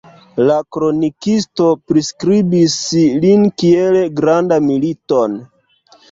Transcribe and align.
La 0.49 0.53
kronikisto 0.75 1.65
priskribis 1.91 2.77
lin 3.25 3.43
kiel 3.63 3.99
granda 4.21 4.57
militon. 4.69 5.37